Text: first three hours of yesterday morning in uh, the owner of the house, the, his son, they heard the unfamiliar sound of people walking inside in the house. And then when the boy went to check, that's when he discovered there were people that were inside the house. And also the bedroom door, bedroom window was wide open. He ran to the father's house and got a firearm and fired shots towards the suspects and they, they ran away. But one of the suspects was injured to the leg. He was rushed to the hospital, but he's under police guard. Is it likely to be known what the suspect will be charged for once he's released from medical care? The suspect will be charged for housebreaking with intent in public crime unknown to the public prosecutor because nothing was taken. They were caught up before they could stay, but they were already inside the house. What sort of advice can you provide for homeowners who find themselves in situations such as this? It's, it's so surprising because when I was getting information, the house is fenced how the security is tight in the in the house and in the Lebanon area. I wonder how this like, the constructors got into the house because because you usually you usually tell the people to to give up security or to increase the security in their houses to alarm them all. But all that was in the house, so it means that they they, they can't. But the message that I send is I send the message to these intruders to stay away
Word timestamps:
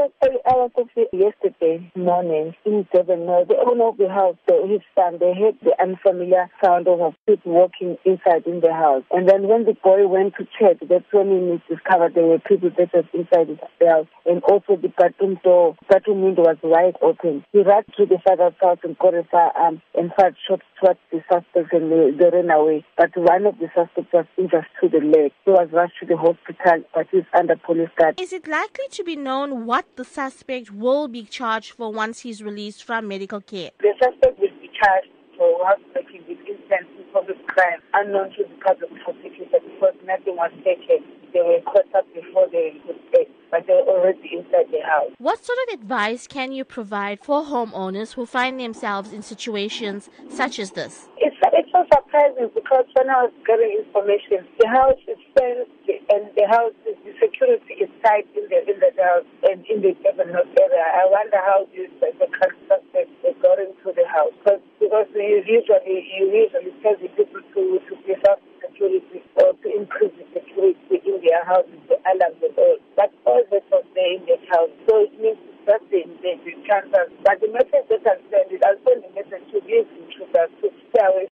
first 0.00 0.14
three 0.22 0.40
hours 0.50 0.70
of 0.76 0.88
yesterday 1.12 1.92
morning 1.94 2.54
in 2.64 2.86
uh, 2.94 3.02
the 3.02 3.56
owner 3.66 3.88
of 3.88 3.96
the 3.98 4.08
house, 4.08 4.36
the, 4.46 4.54
his 4.66 4.80
son, 4.94 5.18
they 5.20 5.34
heard 5.34 5.56
the 5.62 5.74
unfamiliar 5.80 6.48
sound 6.64 6.88
of 6.88 7.14
people 7.26 7.52
walking 7.52 7.96
inside 8.04 8.46
in 8.46 8.60
the 8.60 8.72
house. 8.72 9.02
And 9.10 9.28
then 9.28 9.48
when 9.48 9.64
the 9.64 9.76
boy 9.84 10.06
went 10.06 10.34
to 10.38 10.46
check, 10.58 10.78
that's 10.88 11.04
when 11.12 11.28
he 11.28 11.74
discovered 11.74 12.14
there 12.14 12.24
were 12.24 12.38
people 12.38 12.70
that 12.78 12.92
were 12.94 13.04
inside 13.12 13.58
the 13.80 13.86
house. 13.86 14.06
And 14.24 14.42
also 14.44 14.76
the 14.80 14.88
bedroom 14.88 15.38
door, 15.44 15.76
bedroom 15.88 16.22
window 16.22 16.42
was 16.42 16.56
wide 16.62 16.96
open. 17.02 17.44
He 17.52 17.62
ran 17.62 17.84
to 17.96 18.06
the 18.06 18.18
father's 18.24 18.54
house 18.60 18.78
and 18.82 18.96
got 18.98 19.14
a 19.14 19.24
firearm 19.30 19.82
and 19.94 20.12
fired 20.16 20.36
shots 20.48 20.62
towards 20.80 21.00
the 21.12 21.20
suspects 21.28 21.70
and 21.72 21.92
they, 21.92 22.10
they 22.16 22.30
ran 22.30 22.50
away. 22.50 22.84
But 22.96 23.10
one 23.16 23.46
of 23.46 23.58
the 23.58 23.68
suspects 23.74 24.12
was 24.12 24.26
injured 24.38 24.66
to 24.80 24.88
the 24.88 25.04
leg. 25.04 25.32
He 25.44 25.50
was 25.50 25.68
rushed 25.72 25.98
to 26.00 26.06
the 26.06 26.16
hospital, 26.16 26.84
but 26.94 27.06
he's 27.10 27.28
under 27.36 27.56
police 27.56 27.90
guard. 27.96 28.20
Is 28.20 28.32
it 28.32 28.48
likely 28.48 28.88
to 28.92 29.04
be 29.04 29.16
known 29.16 29.66
what 29.66 29.89
the 29.96 30.04
suspect 30.04 30.70
will 30.70 31.08
be 31.08 31.24
charged 31.24 31.72
for 31.72 31.92
once 31.92 32.20
he's 32.20 32.42
released 32.42 32.84
from 32.84 33.08
medical 33.08 33.40
care? 33.40 33.70
The 33.80 33.94
suspect 34.02 34.38
will 34.38 34.48
be 34.60 34.70
charged 34.82 35.10
for 35.40 35.64
housebreaking 35.64 36.24
with 36.28 36.38
intent 36.40 36.86
in 36.98 37.04
public 37.12 37.38
crime 37.46 37.80
unknown 37.94 38.30
to 38.36 38.44
the 38.44 38.54
public 38.62 38.90
prosecutor 39.02 39.58
because 39.64 39.94
nothing 40.04 40.36
was 40.36 40.52
taken. 40.62 41.00
They 41.32 41.40
were 41.40 41.60
caught 41.64 41.88
up 41.94 42.06
before 42.12 42.46
they 42.52 42.76
could 42.86 43.00
stay, 43.08 43.26
but 43.50 43.66
they 43.66 43.72
were 43.72 43.88
already 43.88 44.36
inside 44.36 44.68
the 44.70 44.80
house. 44.84 45.12
What 45.18 45.42
sort 45.44 45.58
of 45.66 45.80
advice 45.80 46.26
can 46.26 46.52
you 46.52 46.64
provide 46.64 47.24
for 47.24 47.42
homeowners 47.42 48.14
who 48.14 48.26
find 48.26 48.60
themselves 48.60 49.12
in 49.12 49.22
situations 49.22 50.10
such 50.28 50.58
as 50.58 50.72
this? 50.72 51.08
It's, 51.16 51.36
it's 51.40 51.72
so 51.72 51.86
surprising 51.94 52.50
because 52.54 52.84
when 52.94 53.08
I 53.08 53.24
was 53.24 53.32
getting 53.46 53.80
information, 53.80 54.46
the 54.58 54.68
house 54.68 55.00
is 55.08 55.18
fenced 55.38 55.70
how 56.50 56.74
the 56.82 56.92
security 57.22 57.78
is 57.78 57.90
tight 58.02 58.26
in 58.34 58.42
the 58.50 58.58
in 58.66 58.82
the 58.82 58.90
house 58.98 59.30
and 59.46 59.62
in 59.70 59.86
the 59.86 59.94
Lebanon 60.02 60.42
area. 60.58 60.82
I 60.82 61.06
wonder 61.06 61.38
how 61.38 61.62
this 61.70 61.86
like, 62.02 62.18
the 62.18 62.26
constructors 62.26 63.06
got 63.38 63.62
into 63.62 63.94
the 63.94 64.02
house 64.10 64.34
because 64.42 64.58
because 64.82 65.06
you 65.14 65.46
usually 65.46 66.10
you 66.18 66.26
usually 66.26 66.74
tell 66.82 66.98
the 66.98 67.06
people 67.14 67.38
to 67.38 67.62
to 67.86 67.94
give 68.02 68.18
up 68.26 68.42
security 68.58 69.22
or 69.38 69.54
to 69.62 69.68
increase 69.78 70.10
the 70.18 70.26
security 70.34 70.98
in 71.06 71.22
their 71.22 71.44
houses 71.46 71.78
to 71.86 71.94
alarm 72.10 72.34
them 72.42 72.54
all. 72.58 72.78
But 72.96 73.14
all 73.24 73.42
that 73.50 73.64
was 73.70 73.86
in 73.94 74.26
the 74.26 74.36
house, 74.50 74.72
so 74.88 75.06
it 75.06 75.14
means 75.20 75.38
that 75.66 75.80
they 75.90 76.02
they, 76.22 76.34
they 76.42 76.56
can't. 76.66 76.90
But 76.90 77.38
the 77.40 77.48
message 77.52 77.86
that 77.90 78.02
I 78.06 78.16
send 78.32 78.48
is 78.50 78.60
I 78.64 78.74
send 78.82 79.06
the 79.06 79.10
message 79.14 79.44
to 79.52 79.58
these 79.62 79.86
intruders 80.02 80.50
to 80.62 80.66
stay 80.90 81.04
away 81.04 81.28